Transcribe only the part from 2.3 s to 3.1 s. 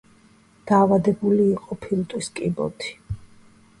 კიბოთი.